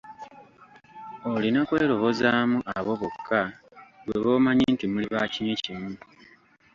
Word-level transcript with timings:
Olina 1.33 1.59
kwerobozaamu 1.67 2.57
abo 2.77 2.91
bokka 3.01 3.41
ggwe 4.01 4.15
b'omanyi 4.23 4.65
nti 4.73 4.85
muli 4.91 5.07
bakinywi 5.13 5.55
kimu. 5.63 5.91